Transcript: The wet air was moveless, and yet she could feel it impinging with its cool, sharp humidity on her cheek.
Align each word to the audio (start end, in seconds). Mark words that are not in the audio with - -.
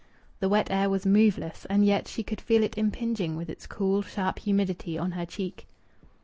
The 0.39 0.49
wet 0.49 0.71
air 0.71 0.89
was 0.89 1.05
moveless, 1.05 1.65
and 1.65 1.85
yet 1.85 2.07
she 2.07 2.23
could 2.23 2.41
feel 2.41 2.63
it 2.63 2.75
impinging 2.75 3.35
with 3.35 3.51
its 3.51 3.67
cool, 3.67 4.01
sharp 4.01 4.39
humidity 4.39 4.97
on 4.97 5.11
her 5.11 5.27
cheek. 5.27 5.67